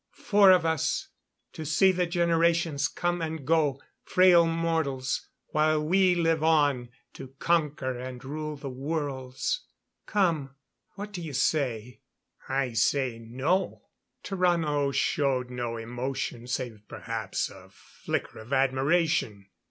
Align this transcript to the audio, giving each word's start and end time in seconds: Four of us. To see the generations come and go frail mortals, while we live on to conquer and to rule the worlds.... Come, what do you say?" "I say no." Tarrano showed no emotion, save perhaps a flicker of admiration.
Four 0.17 0.49
of 0.49 0.65
us. 0.65 1.09
To 1.53 1.63
see 1.63 1.91
the 1.91 2.07
generations 2.07 2.87
come 2.87 3.21
and 3.21 3.45
go 3.45 3.79
frail 4.03 4.47
mortals, 4.47 5.27
while 5.49 5.85
we 5.85 6.15
live 6.15 6.43
on 6.43 6.89
to 7.13 7.35
conquer 7.37 7.99
and 7.99 8.19
to 8.21 8.27
rule 8.27 8.55
the 8.55 8.67
worlds.... 8.71 9.63
Come, 10.07 10.55
what 10.95 11.11
do 11.11 11.21
you 11.21 11.33
say?" 11.33 11.99
"I 12.49 12.73
say 12.73 13.19
no." 13.19 13.89
Tarrano 14.23 14.91
showed 14.91 15.51
no 15.51 15.77
emotion, 15.77 16.47
save 16.47 16.81
perhaps 16.87 17.51
a 17.51 17.69
flicker 17.71 18.39
of 18.39 18.51
admiration. 18.51 19.49